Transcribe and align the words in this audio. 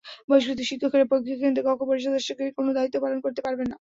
বহিষ্কৃত 0.29 0.59
শিক্ষকেরা 0.69 1.05
পরীক্ষা 1.11 1.37
কেন্দ্রে 1.41 1.65
কক্ষ 1.67 1.81
পরিদর্শকের 1.89 2.55
কোনো 2.57 2.69
দায়িত্ব 2.77 2.97
পালন 3.03 3.19
করতে 3.25 3.41
পারবেন 3.45 3.67
না। 3.71 3.77